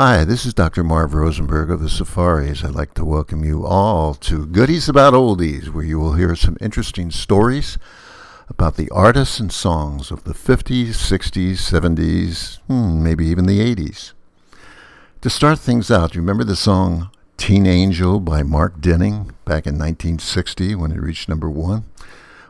[0.00, 0.84] Hi, this is Dr.
[0.84, 2.62] Marv Rosenberg of the Safaris.
[2.62, 6.56] I'd like to welcome you all to Goodies About Oldies, where you will hear some
[6.60, 7.78] interesting stories
[8.48, 14.12] about the artists and songs of the 50s, 60s, 70s, hmm, maybe even the 80s.
[15.22, 19.74] To start things out, you remember the song Teen Angel by Mark Dinning back in
[19.74, 21.86] 1960 when it reached number one?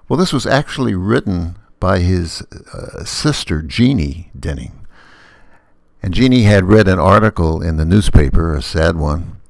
[0.07, 2.43] Well, this was actually written by his
[2.75, 4.85] uh, sister, Jeannie Dinning.
[6.03, 9.41] And Jeannie had read an article in the newspaper, a sad one,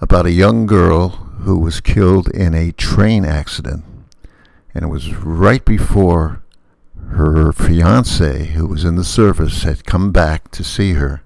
[0.00, 3.84] about a young girl who was killed in a train accident.
[4.74, 6.42] And it was right before
[7.08, 11.22] her fiance, who was in the service, had come back to see her.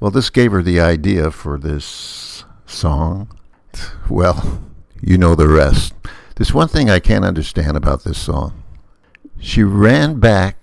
[0.00, 3.28] Well, this gave her the idea for this song.
[4.08, 4.60] Well,
[5.00, 5.94] you know the rest.
[6.34, 8.62] There's one thing I can't understand about this song.
[9.38, 10.56] She ran back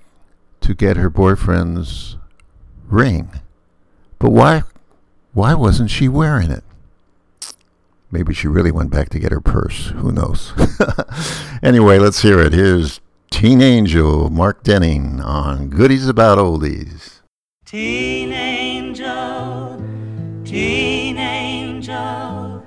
[0.61, 2.17] to get her boyfriend's
[2.89, 3.31] ring.
[4.17, 4.63] But why
[5.33, 6.63] why wasn't she wearing it?
[8.11, 9.87] Maybe she really went back to get her purse.
[9.89, 10.53] Who knows?
[11.63, 12.53] anyway, let's hear it.
[12.53, 17.19] Here's Teen Angel, Mark Dinning on Goodies About Oldies.
[17.65, 19.79] Teen Angel,
[20.43, 22.63] Teen Angel,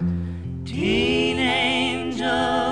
[0.65, 2.63] Teen Angel.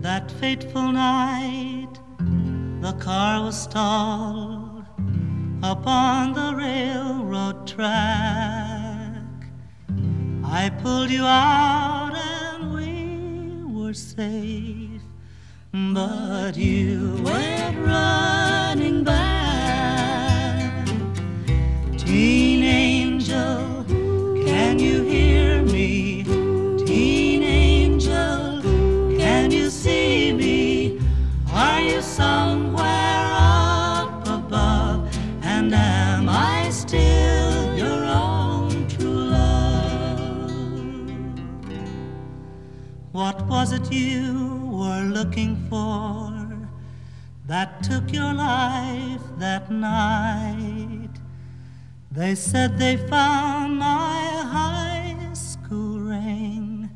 [0.00, 1.49] That fateful night,
[2.90, 4.84] the car was stalled
[5.62, 9.22] upon the railroad track.
[10.42, 15.02] I pulled you out and we were safe,
[15.72, 20.86] but you went running back.
[21.96, 23.84] Teen angel,
[24.46, 25.29] can you hear
[43.50, 46.32] was it you were looking for
[47.46, 51.10] that took your life that night?
[52.12, 54.20] They said they found my
[54.56, 56.90] high school ring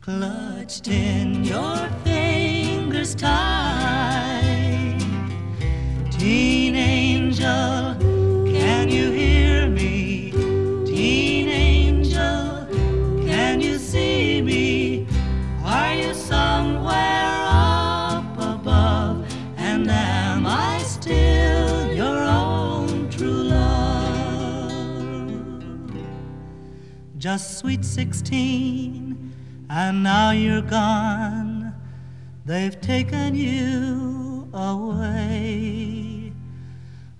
[0.00, 5.00] clutched in your fingers tight.
[6.12, 7.87] Teen angel,
[27.30, 29.34] Just sweet sixteen,
[29.68, 31.74] and now you're gone.
[32.46, 36.32] They've taken you away.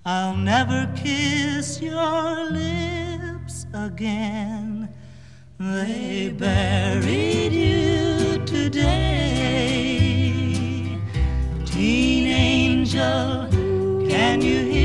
[0.07, 4.89] I'll never kiss your lips again.
[5.59, 8.87] They buried you today.
[11.65, 13.47] Teen angel,
[14.09, 14.78] can you hear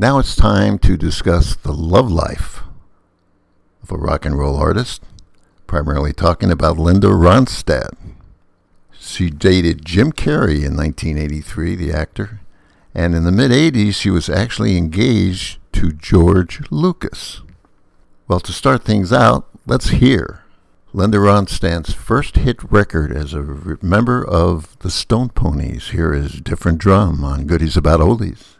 [0.00, 2.62] Now it's time to discuss the love life
[3.82, 5.02] of a rock and roll artist,
[5.66, 7.90] primarily talking about Linda Ronstadt.
[8.92, 12.38] She dated Jim Carrey in 1983, the actor,
[12.94, 17.40] and in the mid 80s she was actually engaged to George Lucas.
[18.28, 20.44] Well, to start things out, let's hear
[20.92, 25.90] Linda Ronstadt's first hit record as a member of the Stone Poneys.
[25.90, 28.57] Here is Different Drum on Goodies About Oldies.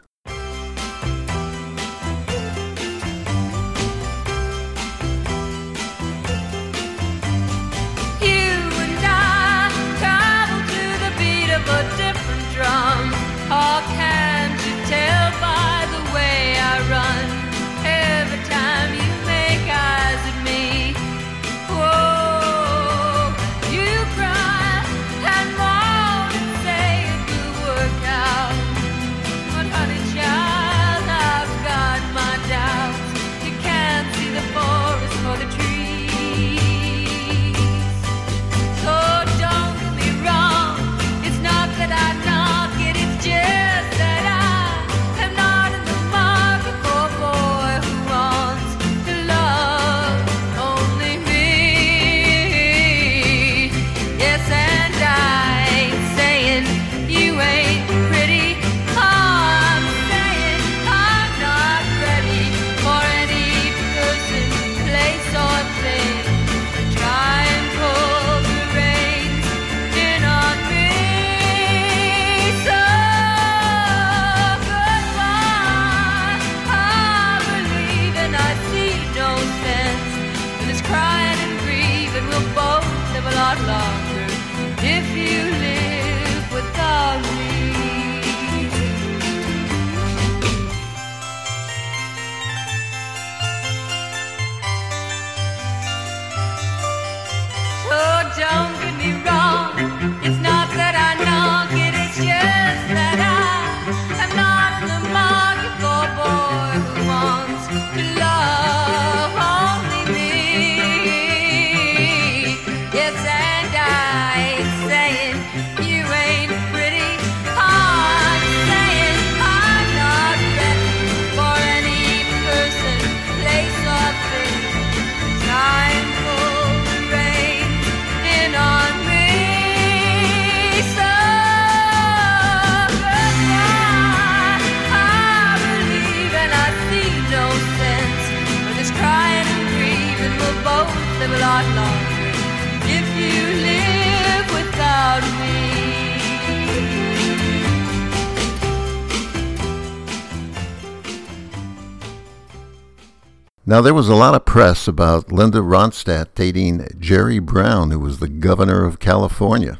[153.79, 158.19] Now, there was a lot of press about Linda Ronstadt dating Jerry Brown, who was
[158.19, 159.79] the governor of California.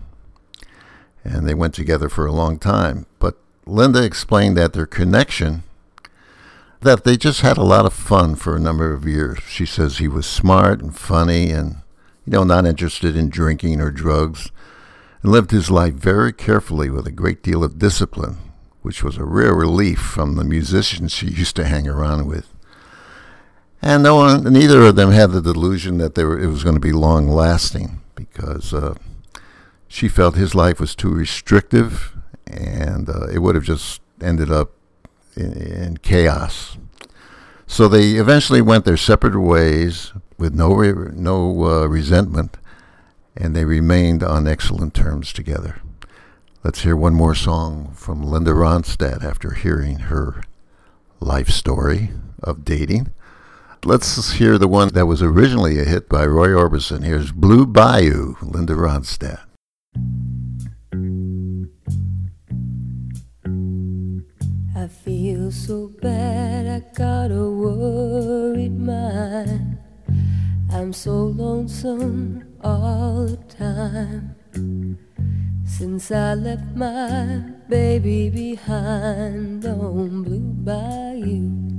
[1.26, 3.08] And they went together for a long time.
[3.20, 3.36] But
[3.66, 5.64] Linda explained that their connection,
[6.80, 9.40] that they just had a lot of fun for a number of years.
[9.50, 11.82] She says he was smart and funny and,
[12.26, 14.50] you know, not interested in drinking or drugs,
[15.22, 18.38] and lived his life very carefully with a great deal of discipline,
[18.82, 22.56] which was a rare relief from the musicians she used to hang around with.
[23.82, 26.76] And no one, neither of them had the delusion that they were, it was going
[26.76, 28.96] to be long lasting because uh,
[29.88, 32.14] she felt his life was too restrictive
[32.46, 34.72] and uh, it would have just ended up
[35.36, 36.78] in, in, chaos.
[37.68, 42.58] So they eventually went their separate ways with no, re- no uh, resentment
[43.38, 45.82] and they remained on excellent terms together.
[46.64, 50.44] Let's hear one more song from Linda Ronstadt after hearing her
[51.22, 52.12] life story
[52.44, 53.14] of dating.
[53.86, 57.02] Let's hear the one that was originally a hit by Roy Orbison.
[57.02, 59.40] Here's Blue Bayou, Linda Ronstadt.
[64.76, 69.78] I feel so bad, I got a worried mind.
[70.72, 74.36] I'm so lonesome all the time.
[75.66, 81.79] Since I left my baby behind on Blue Bayou.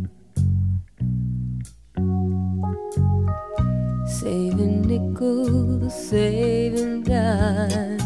[4.06, 8.02] Saving nickels, saving dimes,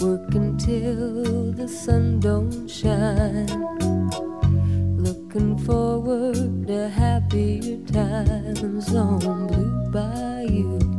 [0.00, 3.46] working till the sun don't shine.
[4.96, 10.91] Looking forward to happier times on Blue Bayou.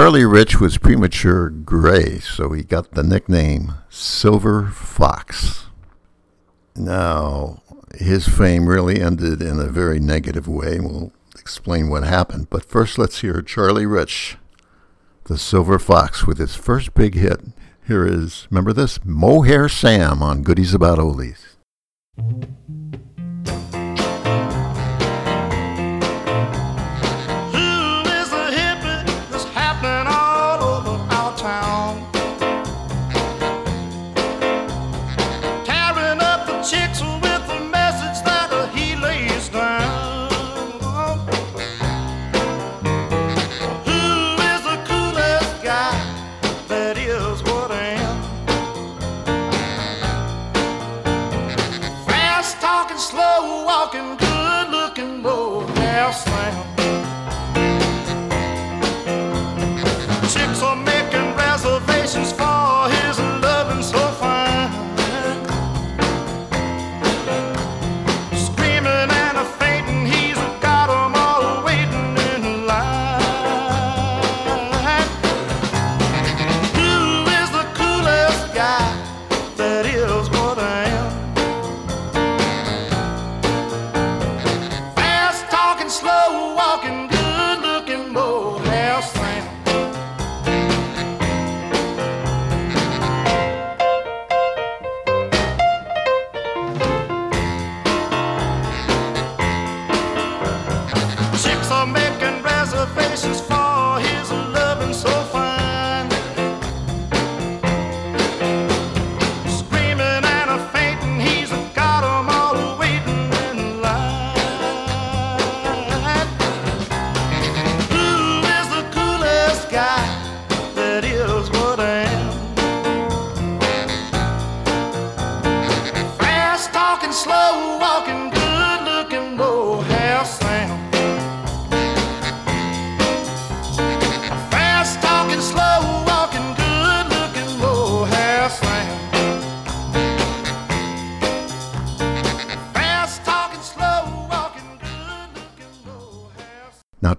[0.00, 5.66] Charlie Rich was premature gray, so he got the nickname Silver Fox.
[6.74, 7.60] Now,
[7.94, 10.80] his fame really ended in a very negative way.
[10.80, 12.48] We'll explain what happened.
[12.48, 14.38] But first, let's hear Charlie Rich,
[15.24, 17.40] the Silver Fox, with his first big hit.
[17.86, 19.04] Here is, remember this?
[19.04, 21.56] Mohair Sam on Goodies About Oldies.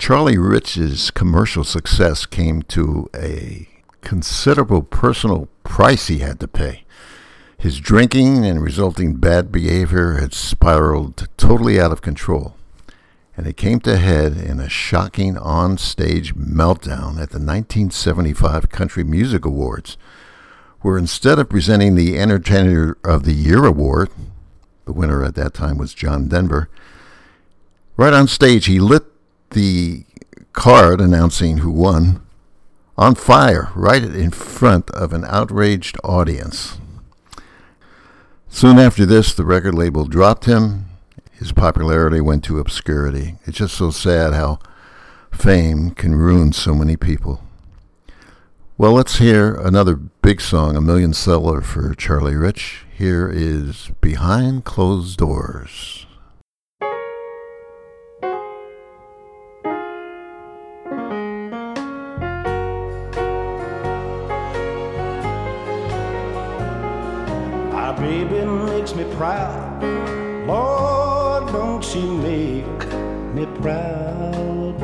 [0.02, 3.68] Charlie Rich's commercial success came to a
[4.02, 6.86] considerable personal price he had to pay.
[7.56, 12.56] His drinking and resulting bad behavior had spiraled totally out of control,
[13.38, 19.46] and it came to head in a shocking on-stage meltdown at the 1975 Country Music
[19.46, 19.98] Awards,
[20.80, 24.10] where instead of presenting the Entertainer of the Year award,
[24.86, 26.70] the winner at that time was John Denver,
[27.98, 29.11] right on stage he lit
[29.52, 30.06] the
[30.54, 32.22] card announcing who won
[32.98, 36.78] on fire right in front of an outraged audience.
[38.50, 40.86] Soon after this, the record label dropped him.
[41.32, 43.36] His popularity went to obscurity.
[43.46, 44.60] It's just so sad how
[45.32, 47.42] fame can ruin so many people.
[48.78, 52.86] Well, let's hear another big song, a million seller for Charlie Rich.
[52.96, 56.01] Here is Behind Closed Doors.
[68.02, 69.84] Baby makes me proud.
[70.48, 72.82] Lord, don't she make
[73.36, 74.76] me proud?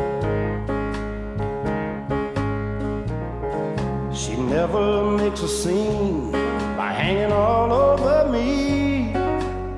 [4.14, 6.32] She never makes a scene
[6.78, 9.10] by hanging all over me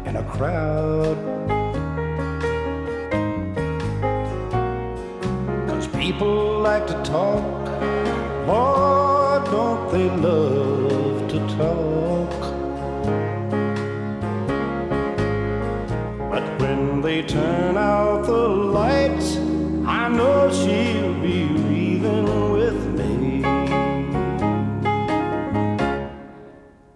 [0.10, 1.18] in a crowd.
[5.70, 7.68] Cause people like to talk.
[8.48, 10.79] Lord, don't they love
[17.10, 18.48] they turn out the
[18.78, 19.38] lights,
[19.84, 23.44] I know she'll be breathing with me.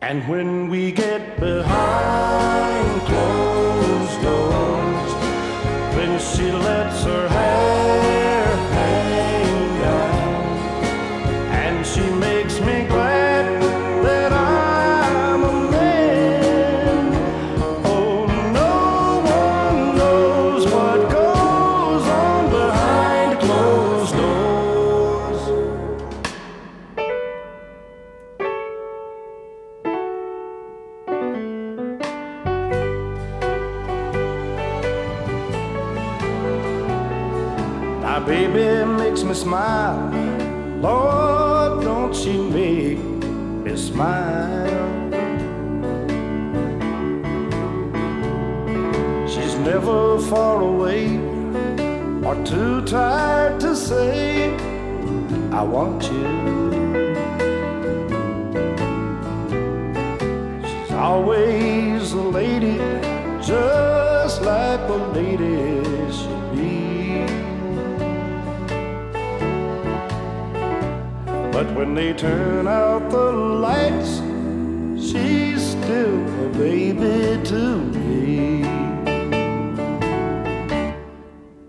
[0.04, 5.12] And when we get behind closed doors,
[5.96, 7.83] when she lets her hair
[43.94, 44.90] smile?
[49.28, 51.18] She's never far away
[52.28, 54.56] or too tired to say,
[55.52, 56.30] I want you.
[60.68, 62.78] She's always a lady,
[63.42, 65.84] just like a lady
[66.18, 67.26] should be.
[71.52, 72.93] But when they turn out
[76.54, 78.64] baby to me.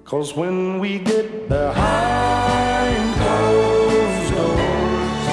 [0.04, 5.24] Cause when we get behind closed doors,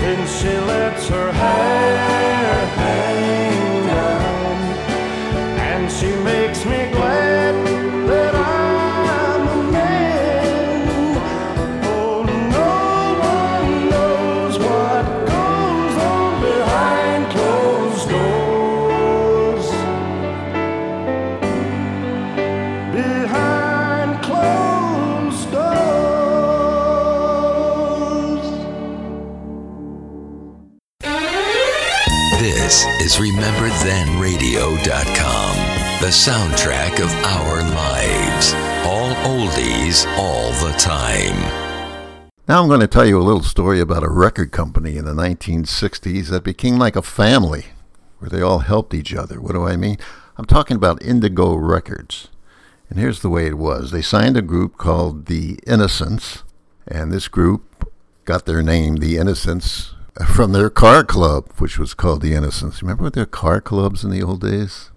[0.00, 2.05] then she lets her hair
[36.06, 38.54] the soundtrack of our lives.
[38.86, 41.34] All oldies, all the time.
[42.46, 45.14] Now I'm going to tell you a little story about a record company in the
[45.14, 47.66] 1960s that became like a family,
[48.20, 49.40] where they all helped each other.
[49.40, 49.96] What do I mean?
[50.36, 52.28] I'm talking about Indigo Records.
[52.88, 53.90] And here's the way it was.
[53.90, 56.44] They signed a group called The Innocents,
[56.86, 57.92] and this group
[58.24, 59.96] got their name, The Innocents,
[60.28, 62.80] from their car club, which was called The Innocents.
[62.80, 64.92] Remember their car clubs in the old days?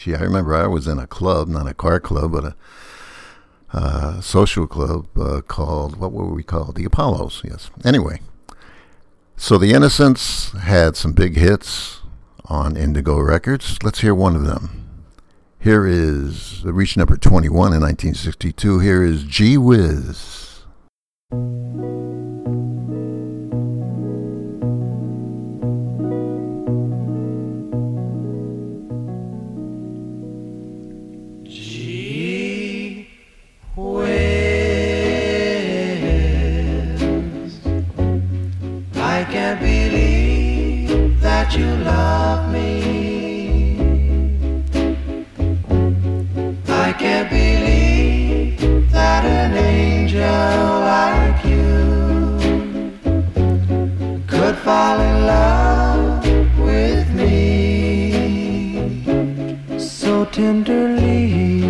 [0.00, 2.54] Gee, I remember I was in a club, not a car club, but a
[3.74, 6.76] uh, social club uh, called, what were we called?
[6.76, 7.70] The Apollos, yes.
[7.84, 8.22] Anyway,
[9.36, 12.00] so The Innocents had some big hits
[12.46, 13.76] on Indigo Records.
[13.82, 15.04] Let's hear one of them.
[15.58, 18.78] Here is, it reached number 21 in 1962.
[18.78, 20.62] Here is Gee Whiz.
[41.56, 42.68] You love me.
[46.68, 51.72] I can't believe that an angel like you
[54.26, 56.24] could fall in love
[56.58, 57.38] with me
[59.78, 61.69] so tenderly.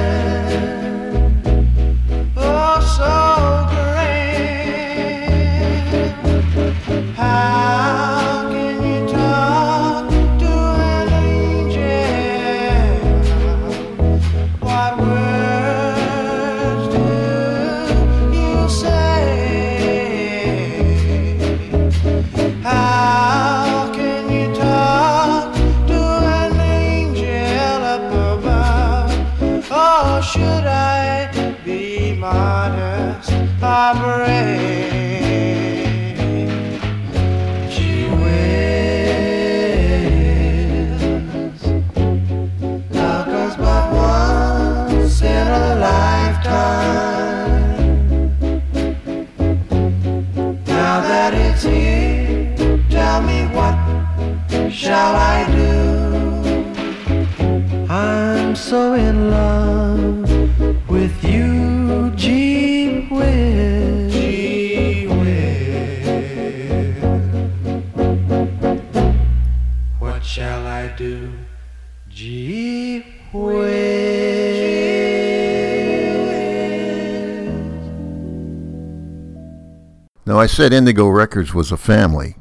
[80.41, 82.35] I said Indigo Records was a family.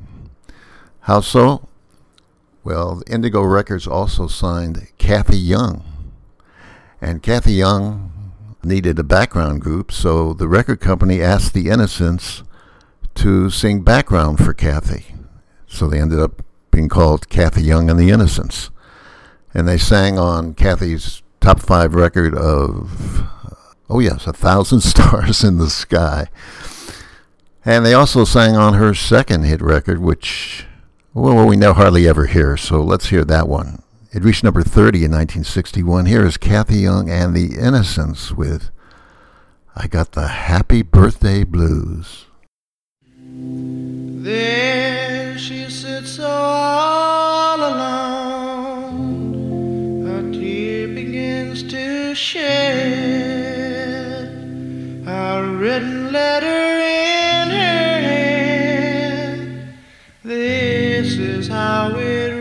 [1.01, 1.69] How so?
[2.65, 5.85] Well, Indigo Records also signed Kathy Young.
[7.03, 8.33] And Kathy Young
[8.65, 12.43] needed a background group, so the record company asked the Innocents
[13.17, 15.15] to sing background for Kathy.
[15.67, 18.71] So they ended up being called Kathy Young and the Innocents.
[19.53, 23.29] And they sang on Kathy's top five record of,
[23.91, 26.29] oh yes, A Thousand Stars in the Sky.
[27.65, 30.65] And they also sang on her second hit record, which,
[31.13, 33.83] well, we now hardly ever hear, so let's hear that one.
[34.13, 36.07] It reached number 30 in 1961.
[36.07, 38.71] Here is Kathy Young and the Innocents with
[39.77, 42.27] I Got the Happy Birthday Blues.
[44.23, 48.97] There she sits all alone,
[50.07, 53.60] her tear begins to shed.
[55.13, 59.75] A written letter in her hand.
[60.23, 62.40] This is how it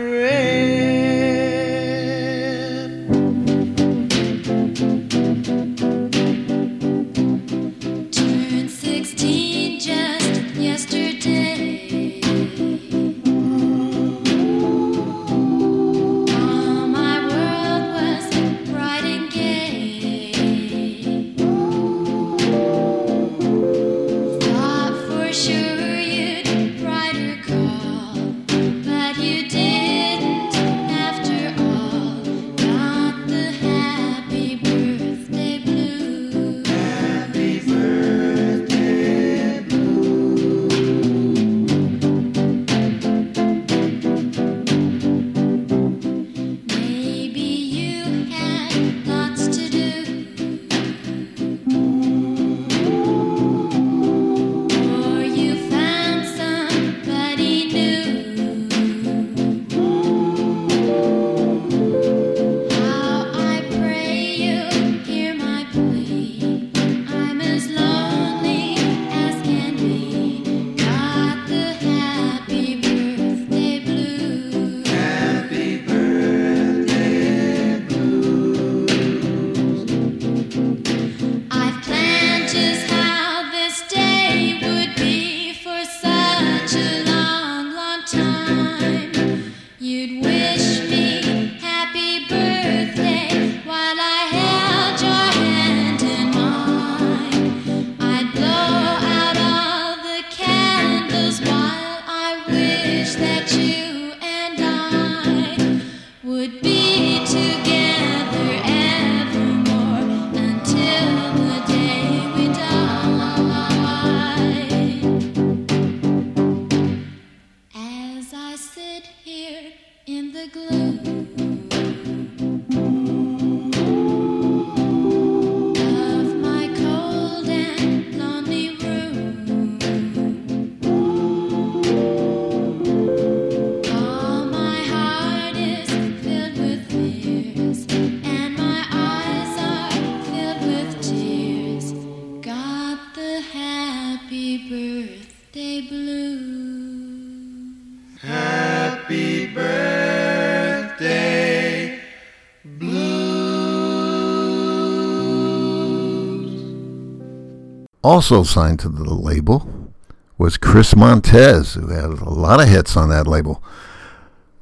[158.10, 159.92] also signed to the label
[160.36, 163.62] was Chris Montez, who had a lot of hits on that label.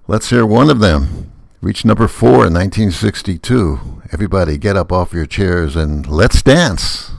[0.06, 1.32] Let's hear one of them.
[1.62, 4.02] Reached number four in 1962.
[4.12, 7.12] Everybody get up off your chairs and let's dance.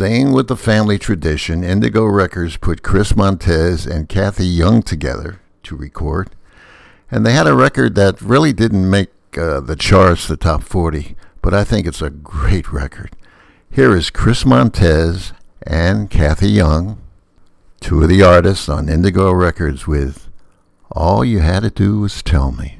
[0.00, 5.76] Staying with the family tradition, Indigo Records put Chris Montez and Kathy Young together to
[5.76, 6.30] record.
[7.10, 11.16] And they had a record that really didn't make uh, the charts, the top 40,
[11.42, 13.14] but I think it's a great record.
[13.70, 15.34] Here is Chris Montez
[15.66, 16.98] and Kathy Young,
[17.82, 20.30] two of the artists on Indigo Records, with
[20.90, 22.78] All You Had to Do Was Tell Me.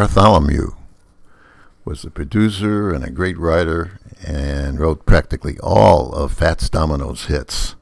[0.00, 0.70] Bartholomew
[1.84, 7.76] was a producer and a great writer and wrote practically all of Fats Domino's hits.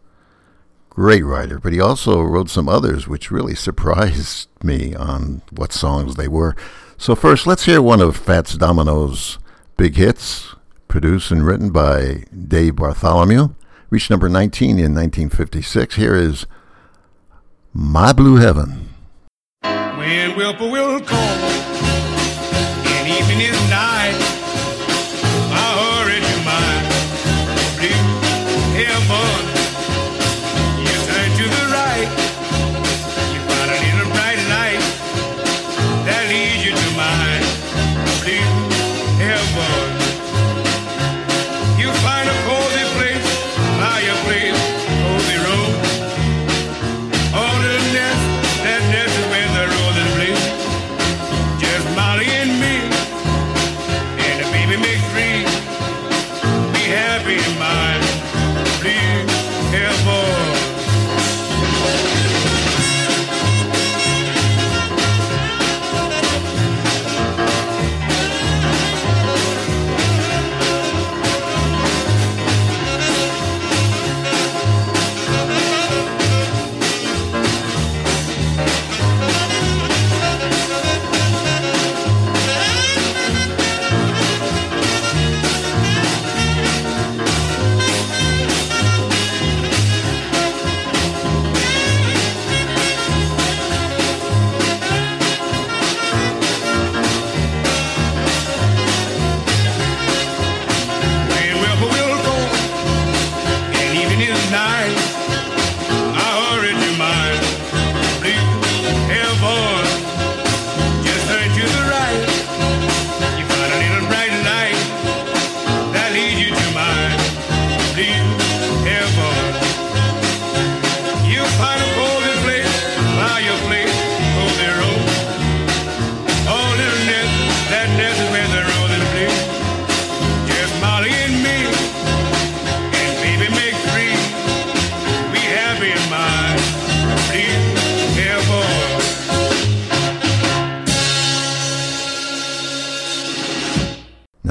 [0.91, 6.17] Great writer, but he also wrote some others which really surprised me on what songs
[6.17, 6.57] they were.
[6.97, 9.39] So first, let's hear one of Fats Domino's
[9.77, 10.57] big hits,
[10.89, 13.51] produced and written by Dave Bartholomew.
[13.91, 15.95] Reached number 19 in 1956.
[15.95, 16.47] Here is
[17.73, 18.89] My Blue Heaven.
[19.63, 21.58] When whippoorwill call
[23.41, 23.68] and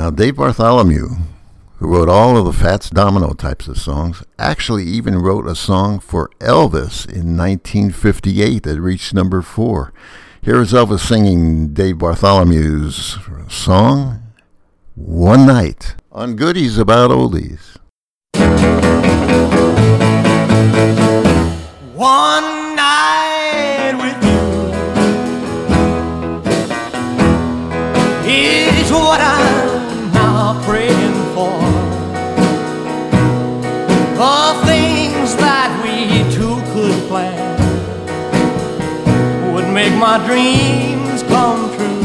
[0.08, 1.18] Now, Dave Bartholomew,
[1.80, 6.00] who wrote all of the Fats Domino types of songs, actually even wrote a song
[6.00, 9.92] for Elvis in 1958 that reached number four.
[10.42, 13.18] Here is Elvis singing Dave Bartholomew's
[13.54, 14.24] song,
[14.96, 17.76] One Night, on Goodies About Oldies.
[21.94, 22.47] One
[40.10, 42.02] my dreams come true.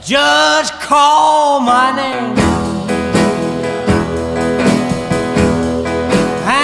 [0.00, 2.38] Just call my name.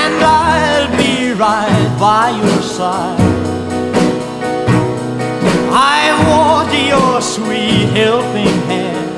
[0.01, 3.21] and I'll be right by your side.
[5.99, 9.15] I want your sweet helping hand.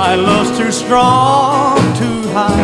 [0.00, 2.57] My love's too strong to hide.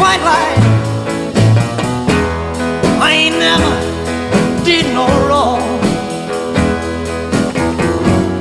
[0.00, 0.58] Very quiet.
[3.06, 3.74] I ain't never
[4.64, 5.60] did no wrong.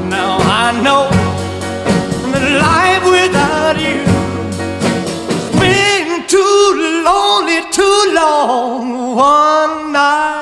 [0.10, 1.06] Now I know
[2.32, 4.02] that life without you
[5.34, 6.64] has been too
[7.08, 9.16] lonely, too long.
[9.16, 10.39] One night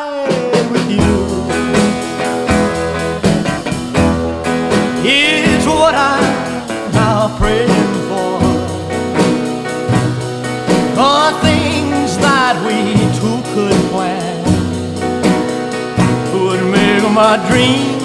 [17.18, 17.98] my dream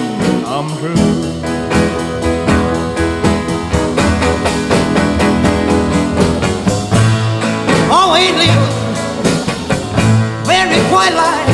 [0.43, 0.95] come true.
[8.41, 8.63] live
[10.47, 11.49] very quiet life.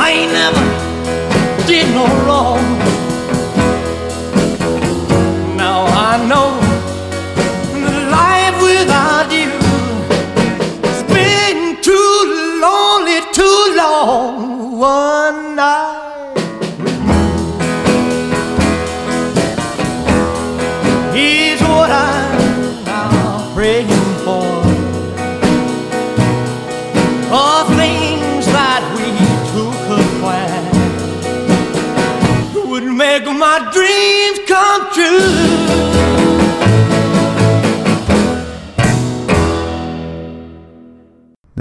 [0.00, 0.64] I never
[1.66, 2.64] did no wrong.
[5.58, 6.61] Now I know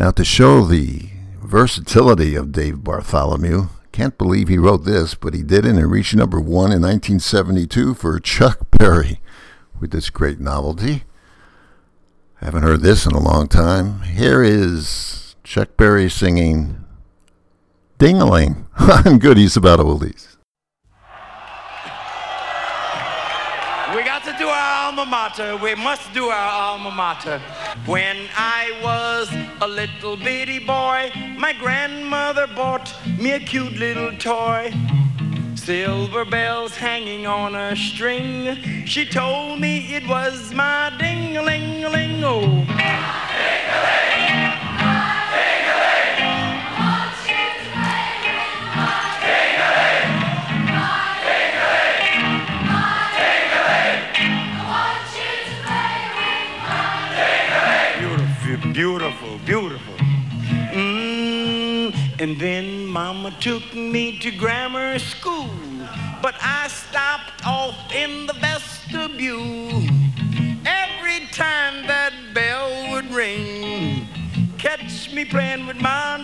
[0.02, 1.10] Now, to show the
[1.44, 6.16] versatility of Dave Bartholomew, can't believe he wrote this, but he did and it reached
[6.16, 9.20] number one in 1972 for Chuck Berry
[9.80, 11.04] with this great novelty.
[12.36, 14.02] Haven't heard this in a long time.
[14.02, 16.84] Here is Chuck Berry singing
[18.00, 20.31] Ding-a-ling on Goodies About Oldies.
[24.92, 25.56] Alma mater.
[25.56, 27.40] We must do our alma mater.
[27.86, 29.32] When I was
[29.62, 34.74] a little bitty boy, my grandmother bought me a cute little toy.
[35.56, 38.86] Silver bells hanging on a string.
[38.86, 42.22] She told me it was my ding-a-ling-a-ling.
[42.26, 42.68] Oh.
[62.22, 65.50] And then Mama took me to grammar school,
[66.22, 69.82] but I stopped off in the vestibule.
[70.64, 74.08] Every time that bell would ring,
[74.60, 76.24] catch me playing with my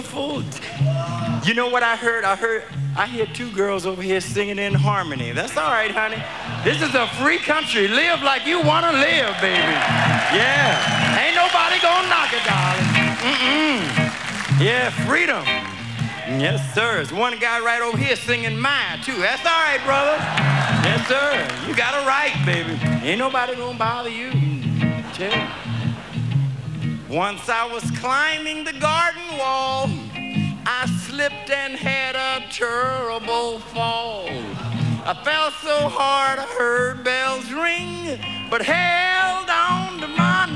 [0.00, 0.42] beautiful.
[1.44, 2.24] You know what I heard?
[2.24, 2.64] I heard
[2.96, 5.32] I hear two girls over here singing in harmony.
[5.32, 6.22] That's all right, honey.
[6.64, 7.88] This is a free country.
[7.88, 9.76] Live like you want to live, baby.
[10.32, 11.20] Yeah.
[11.20, 12.88] Ain't nobody gonna knock it, darling.
[13.20, 14.60] Mm-mm.
[14.60, 15.44] Yeah, freedom.
[16.40, 16.96] Yes, sir.
[16.96, 19.16] There's one guy right over here singing mine, too.
[19.16, 20.16] That's all right, brother.
[20.86, 21.68] Yes, sir.
[21.68, 22.78] You got a right, baby.
[23.06, 24.30] Ain't nobody gonna bother you.
[25.12, 25.69] Tell you.
[27.10, 29.90] Once I was climbing the garden wall,
[30.64, 34.28] I slipped and had a terrible fall.
[34.28, 38.16] I fell so hard I heard bells ring,
[38.48, 40.46] but held on to my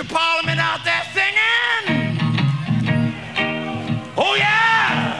[0.00, 2.18] future Parliament out there singing?
[4.16, 5.16] Oh yeah!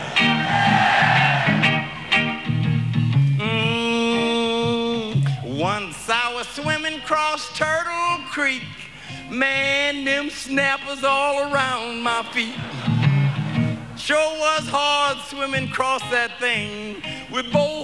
[3.39, 5.15] Mm,
[5.59, 8.63] once I was swimming across Turtle Creek,
[9.31, 12.55] man, them snappers all around my feet.
[13.97, 17.80] Sure was hard swimming across that thing with both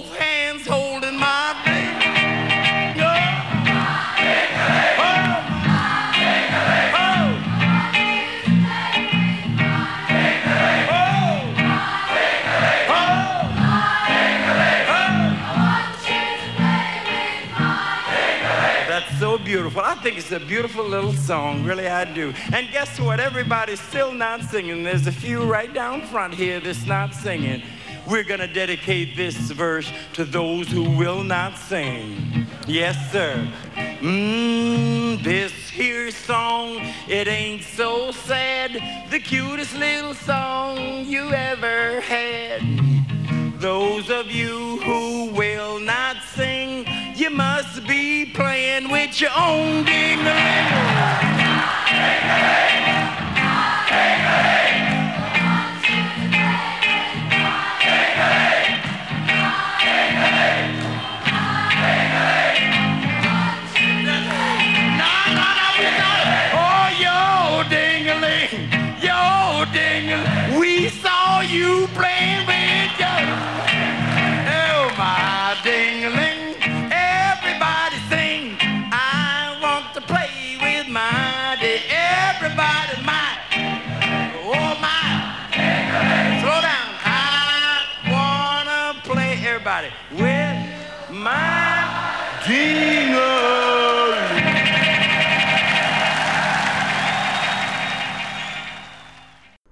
[19.77, 19.97] beautiful.
[19.97, 22.33] I think it's a beautiful little song, really I do.
[22.53, 23.19] And guess what?
[23.19, 24.83] Everybody's still not singing.
[24.83, 27.61] There's a few right down front here that's not singing.
[28.09, 32.47] We're going to dedicate this verse to those who will not sing.
[32.65, 33.47] Yes, sir.
[33.75, 38.71] Mmm, this here song, it ain't so sad.
[39.11, 42.61] The cutest little song you ever had.
[43.59, 46.85] Those of you who will not sing,
[47.19, 50.67] you must be playing with your own ding-a-ling.
[53.89, 54.56] Oh,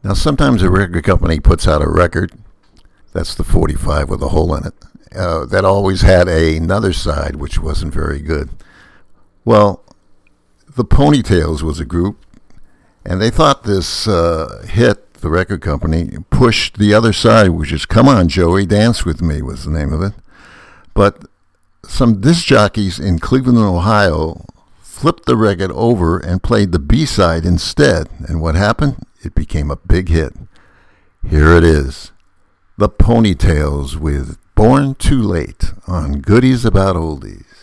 [0.05, 2.31] Now, sometimes a record company puts out a record,
[3.11, 4.73] that's the 45 with a hole in it,
[5.15, 8.51] uh, that always had another side which wasn't very good.
[9.45, 9.83] Well,
[10.75, 12.23] the Poni-Tails was a group,
[13.03, 17.87] and they thought this uh, hit, the record company, pushed the other side, which is
[17.87, 20.13] Come On Joey, Dance With Me was the name of it.
[20.93, 21.25] But
[21.83, 24.45] some disc jockeys in Cleveland, Ohio
[24.83, 28.07] flipped the record over and played the B-side instead.
[28.27, 28.97] And what happened?
[29.25, 30.33] It became a big hit.
[31.27, 32.11] Here it is.
[32.77, 37.54] The Poni-Tails with Born Too Late on Goodies About Oldies.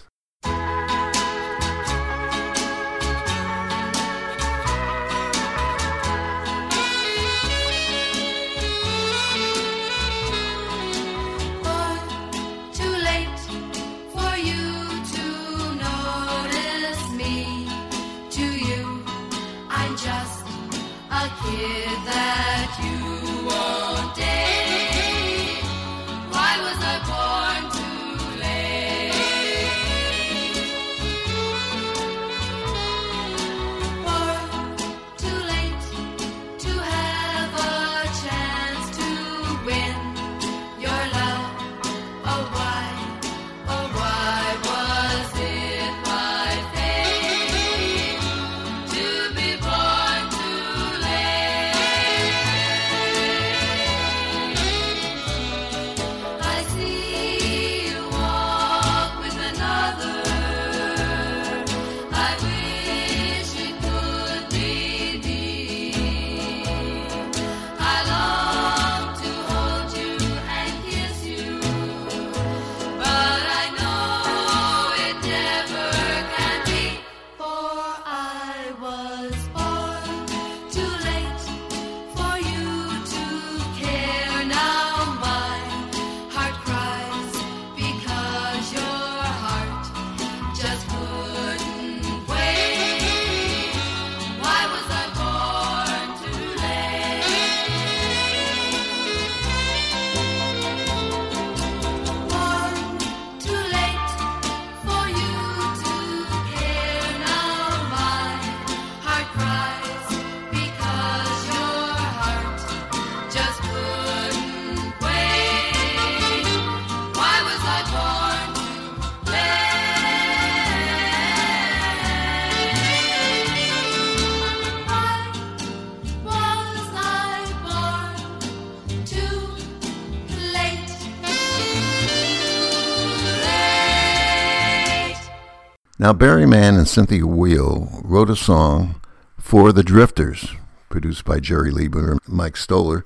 [136.03, 139.00] Now, Barry Mann and Cynthia Weil wrote a song
[139.38, 140.48] for the Drifters,
[140.90, 143.05] produced by Jerry Leiber and Mike Stoller.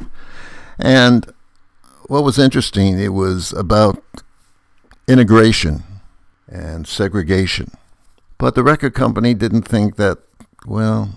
[0.79, 1.31] And
[2.07, 4.03] what was interesting, it was about
[5.07, 5.83] integration
[6.49, 7.73] and segregation.
[8.39, 10.17] But the record company didn't think that,
[10.65, 11.11] well,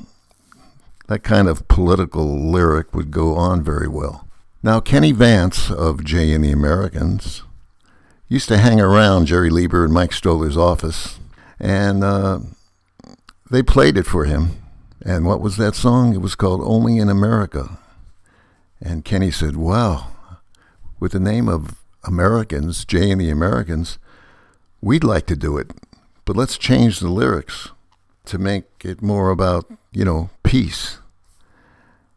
[1.08, 4.28] that kind of political lyric would go on very well.
[4.62, 7.44] Now, Kenny Vance of Jay and the Americans
[8.28, 11.20] used to hang around Jerry Leiber and Mike Stoller's office,
[11.60, 12.40] and uh,
[13.50, 14.52] they played it for him.
[15.04, 16.14] And what was that song?
[16.14, 17.80] It was called Only in America.
[18.82, 20.08] And Kenny said, Wow,
[21.00, 23.98] with the name of Americans, Jay and the Americans,
[24.82, 25.72] we'd like to do it,
[26.26, 27.70] but let's change the lyrics
[28.26, 31.00] to make it more about, you know, peace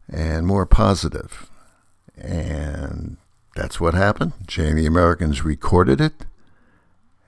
[0.09, 1.49] and more positive.
[2.17, 3.17] And
[3.55, 4.33] that's what happened.
[4.45, 6.25] Jay and the Americans recorded it,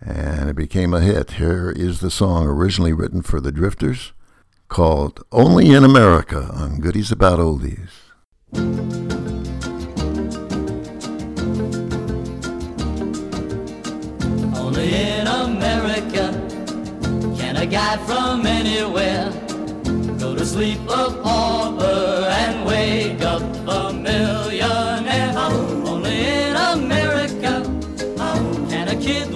[0.06, 1.32] and it became a hit.
[1.32, 4.14] Here is the song originally written for the Drifters
[4.68, 7.90] called Only in America on Goodies About Oldies.
[14.56, 16.32] Only in America
[17.38, 19.32] can a guy from anywhere
[20.20, 25.34] go to sleep a pauper and wake up a millionaire.
[25.36, 27.64] Only in America
[28.70, 29.34] can a kid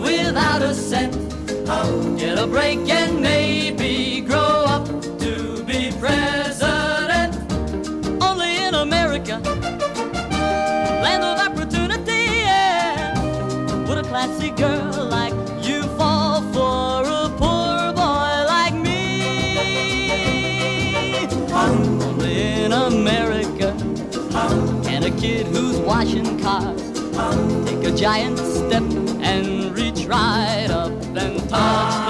[2.18, 4.88] get a break and maybe grow up
[5.20, 7.36] to be president.
[8.24, 9.38] Only in America,
[11.04, 12.26] land of opportunity.
[12.42, 13.14] Yeah.
[13.88, 19.28] Would a classy girl like you fall for a poor boy like me?
[21.54, 23.76] Only in America
[24.84, 26.82] can a kid who's washing cars
[27.66, 28.82] take a giant step
[29.22, 30.59] and and
[31.50, 32.09] touch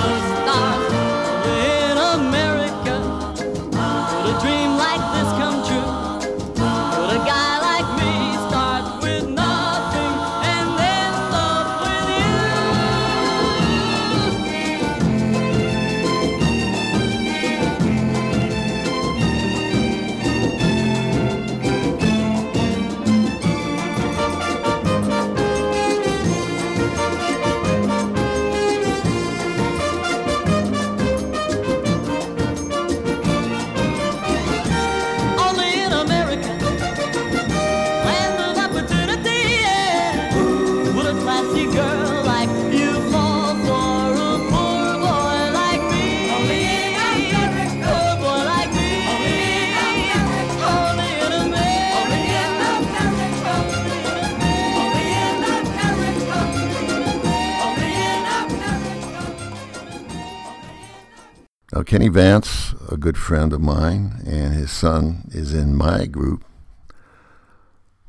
[61.89, 66.45] Kenny Vance, a good friend of mine, and his son is in my group,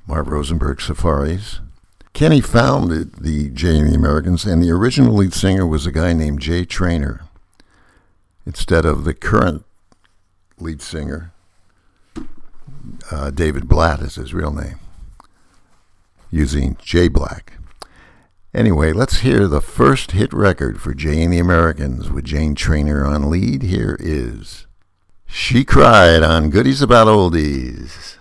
[0.06, 1.60] Marv Rosenberg Safaris.
[2.12, 6.12] Kenny founded the Jay and the Americans, and the original lead singer was a guy
[6.12, 7.22] named Jay Traynor,
[8.44, 9.64] instead of the current
[10.58, 11.32] lead singer,
[13.10, 14.78] uh, David Blatt is his real name,
[16.30, 17.54] using Jay Black.
[18.52, 23.06] Anyway, let's hear the first hit record for Jay and the Americans with Jane Traynor
[23.06, 23.62] on lead.
[23.62, 24.66] Here is
[25.24, 28.16] She Cried on Goodies About Oldies.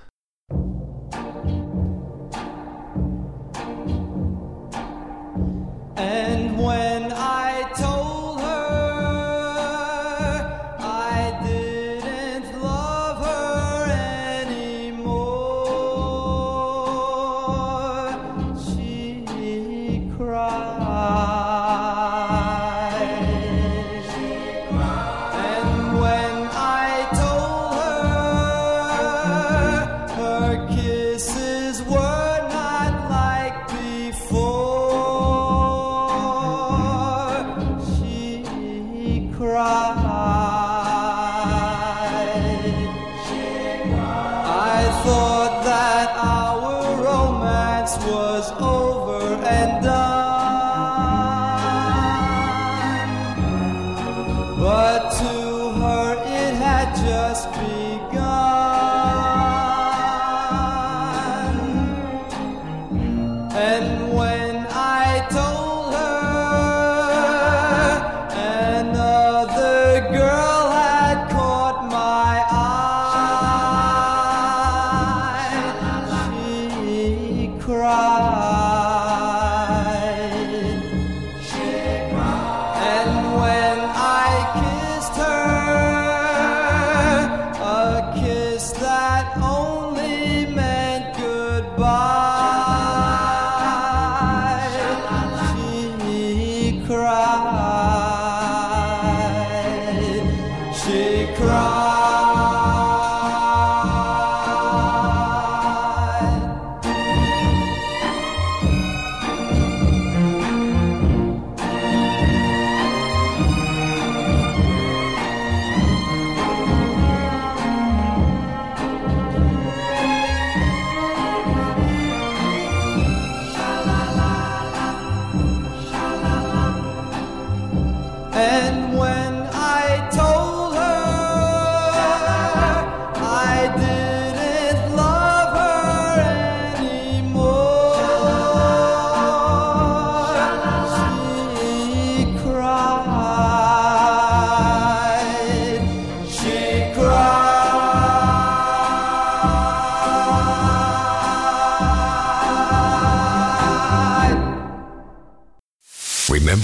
[47.98, 48.52] Was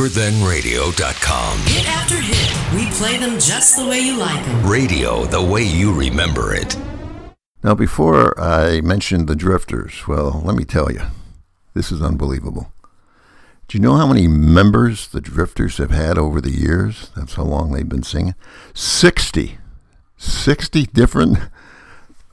[0.06, 1.60] RememberThenRadio.com.
[1.62, 4.70] Hit after hit, we play them just the way you like them.
[4.70, 6.78] Radio the way you remember it.
[7.64, 11.01] Now, before I mentioned the Drifters, well, let me tell you,
[11.74, 12.72] this is unbelievable.
[13.68, 17.10] Do you know how many members the Drifters have had over the years?
[17.16, 18.36] That's how long they've been singing.
[18.76, 19.58] 60.
[20.18, 21.39] 60 different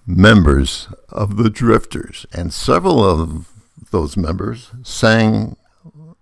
[0.06, 2.26] members of the Drifters.
[2.34, 3.48] And several of
[3.90, 5.56] those members sang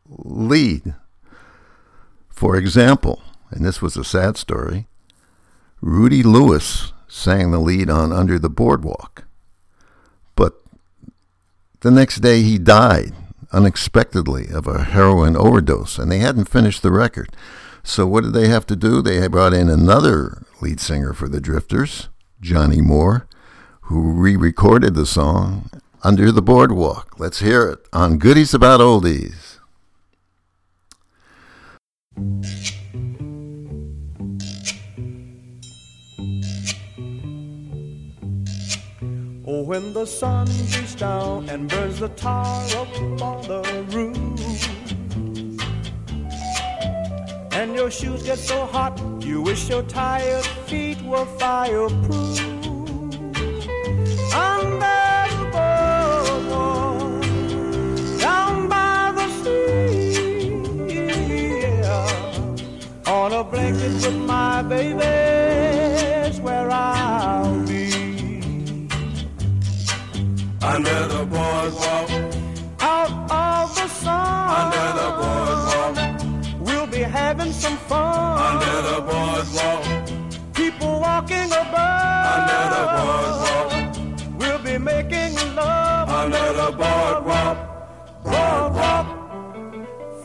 [0.07, 0.95] lead.
[2.41, 3.21] For example,
[3.51, 4.87] and this was a sad story,
[5.83, 9.25] Rudy Lewis sang the lead on Under the Boardwalk.
[10.37, 10.55] But
[11.81, 13.13] the next day he died
[13.53, 17.37] unexpectedly of a heroin overdose, and they hadn't finished the record.
[17.83, 19.03] So what did they have to do?
[19.03, 22.09] They brought in another lead singer for the Drifters,
[22.41, 23.27] Johnny Moore,
[23.83, 25.69] who re-recorded the song
[26.03, 27.17] Under the Boardwalk.
[27.19, 29.50] Let's hear it on Goodies About Oldies.
[39.53, 42.89] Oh, when the sun beats down and burns the tar up
[43.21, 44.41] on the roof,
[47.53, 52.41] and your shoes get so hot, you wish your tired feet were fireproof.
[54.35, 55.20] Under
[63.33, 68.89] on a blanket with my baby's where I'll be.
[70.63, 72.11] Under the boardwalk,
[72.81, 74.51] out of the sun.
[74.61, 78.39] under the boardwalk, We'll be having some fun.
[78.51, 79.85] under the boardwalk,
[80.55, 82.27] People walking above.
[82.37, 86.09] under the boardwalk, We'll be making love.
[86.09, 87.70] under the boardwalk.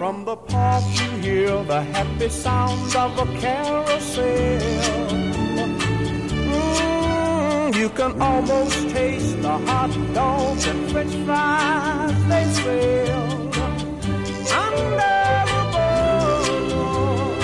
[0.06, 4.62] From the park you hear the happy sounds of a carousel.
[6.52, 13.32] Mm, you can almost taste the hot dogs and french fries they sell.
[14.64, 17.40] Under the boardwalk,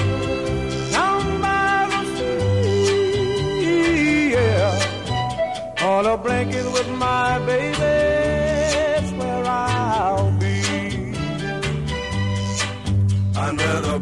[0.92, 5.82] down by the sea, yeah.
[5.82, 7.91] On a blanket with my baby,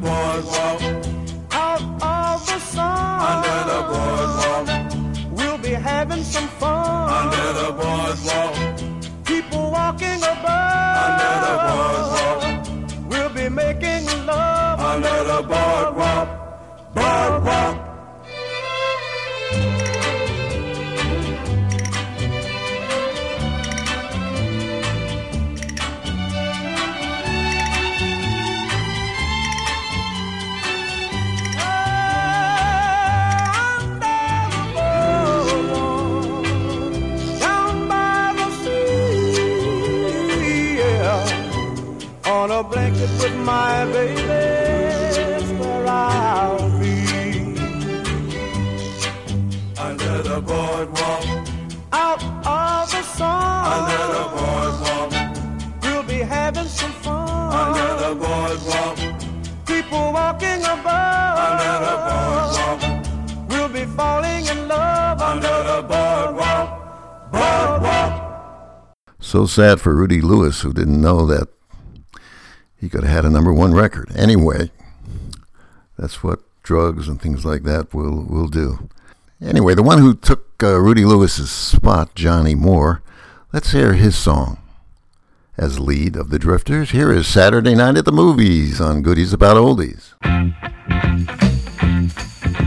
[0.10, 0.82] boardwalk,
[1.52, 4.66] Out of the sun, under the boardwalk,
[5.38, 7.10] we'll be having some fun.
[7.22, 8.56] under the boardwalk,
[9.26, 12.42] People walking above, under the boardwalk,
[13.12, 14.80] we'll be making love.
[14.94, 16.28] under the boardwalk,
[16.96, 17.79] boardwalk.
[58.10, 58.98] Under the boardwalk,
[59.66, 68.96] People walking above, under the boardwalk, we'll be falling in love under the boardwalk, boardwalk.
[69.20, 71.50] So sad for Rudy Lewis, who didn't know that
[72.78, 74.12] he could have had a number one record.
[74.16, 74.72] Anyway,
[75.98, 78.90] that's what drugs and things like that will, will do.
[79.42, 83.02] Anyway, the one who took uh, Rudy Lewis's spot, Johnny Moore,
[83.54, 84.58] let's hear his song.
[85.60, 89.58] As lead of the Drifters, here is Saturday Night at the Movies on Goodies About
[89.58, 90.14] Oldies.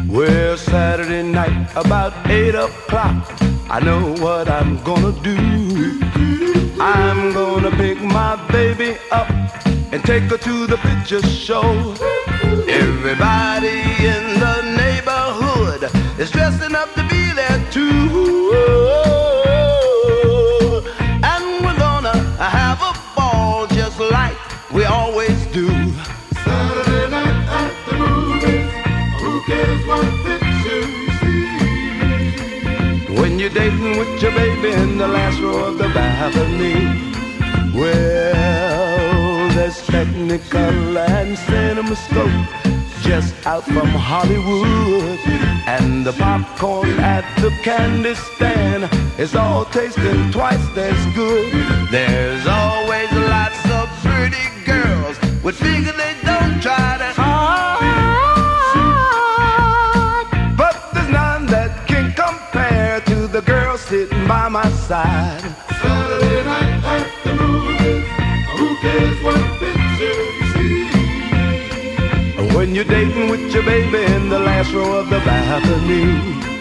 [0.07, 3.32] Well, Saturday night about 8 o'clock,
[3.70, 6.01] I know what I'm gonna do.
[6.78, 9.30] I'm gonna pick my baby up
[9.90, 11.62] and take her to the picture show.
[12.68, 15.90] Everybody in the neighborhood
[16.20, 17.59] is dressing up to be there
[33.20, 36.74] When you're dating with your baby in the last row of the balcony.
[37.74, 45.18] Well, there's Technicolor and CinemaScope just out from Hollywood.
[45.66, 48.88] And the popcorn at the candy stand
[49.18, 51.52] is all tasting twice as good.
[51.90, 56.01] There's always lots of pretty girls with figure
[64.26, 65.40] my side.
[65.80, 68.06] Saturday night at the movies.
[68.56, 70.86] Who cares what picture you see?
[72.56, 76.51] When you're dating with your baby in the last row of the balcony.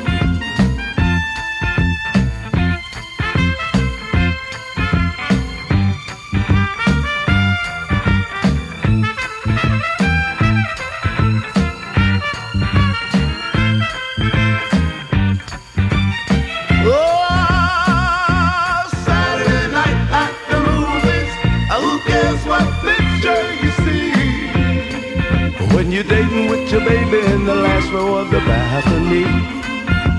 [28.45, 29.25] Balcony.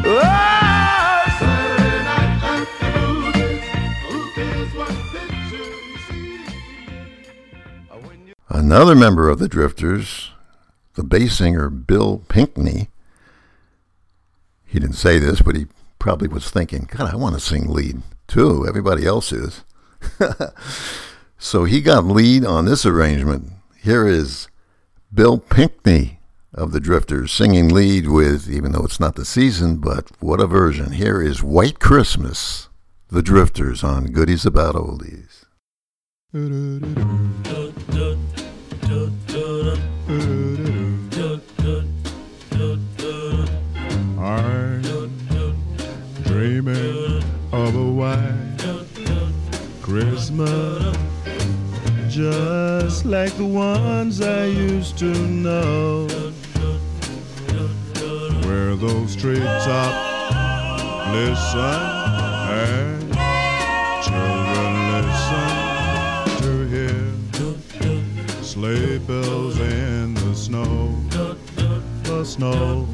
[0.04, 0.52] Oh?
[8.72, 10.30] Another member of the Drifters,
[10.94, 12.88] the bass singer Bill Pinkney.
[14.64, 15.66] He didn't say this, but he
[15.98, 18.66] probably was thinking, God, I want to sing lead too.
[18.66, 19.64] Everybody else is.
[21.38, 23.52] so he got lead on this arrangement.
[23.82, 24.48] Here is
[25.12, 26.20] Bill Pinkney
[26.54, 30.46] of the Drifters singing lead with, even though it's not the season, but what a
[30.46, 30.92] version.
[30.92, 32.68] Here is White Christmas,
[33.08, 35.44] the Drifters on Goodies About Oldies.
[44.18, 44.82] I'm
[46.24, 47.22] dreaming
[47.52, 48.42] of a white
[49.82, 50.96] Christmas,
[52.08, 56.31] just like the ones I used to know,
[58.52, 60.34] where those treetops
[61.16, 61.82] listen
[62.52, 63.00] and
[64.04, 65.48] children listen
[66.42, 67.04] to hear.
[68.42, 70.94] Sleigh bells in the snow,
[72.02, 72.86] the snow.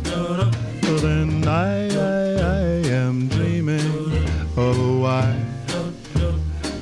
[1.03, 2.27] Then I, I,
[2.59, 2.65] I
[3.03, 4.15] am dreaming
[4.57, 5.45] of a white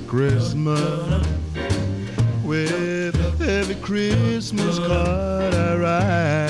[0.06, 1.26] Christmas.
[2.44, 6.45] With every Christmas card I write.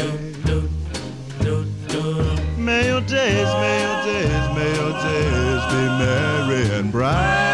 [2.66, 7.45] May your days, may your days, may your days be merry and bright.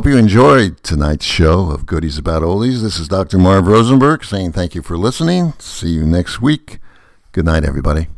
[0.00, 2.80] Hope you enjoyed tonight's show of Goodies About Oldies.
[2.80, 3.36] This is Dr.
[3.36, 5.52] Marv Rosenberg saying thank you for listening.
[5.58, 6.78] See you next week.
[7.32, 8.08] Good night, everybody.